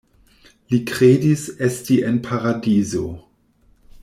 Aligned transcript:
Li 0.73 0.79
kredis 0.91 1.43
esti 1.69 2.01
en 2.13 2.19
paradizo. 2.29 3.07